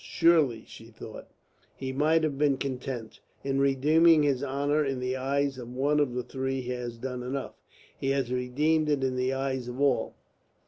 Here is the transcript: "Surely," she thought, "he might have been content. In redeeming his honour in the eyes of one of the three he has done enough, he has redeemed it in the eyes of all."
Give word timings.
"Surely," 0.03 0.63
she 0.65 0.85
thought, 0.85 1.29
"he 1.75 1.93
might 1.93 2.23
have 2.23 2.35
been 2.35 2.57
content. 2.57 3.19
In 3.43 3.59
redeeming 3.59 4.23
his 4.23 4.43
honour 4.43 4.83
in 4.83 4.99
the 4.99 5.15
eyes 5.15 5.59
of 5.59 5.75
one 5.75 5.99
of 5.99 6.15
the 6.15 6.23
three 6.23 6.61
he 6.61 6.71
has 6.71 6.97
done 6.97 7.21
enough, 7.21 7.53
he 7.99 8.09
has 8.09 8.31
redeemed 8.33 8.89
it 8.89 9.03
in 9.03 9.15
the 9.15 9.31
eyes 9.31 9.67
of 9.67 9.79
all." 9.79 10.15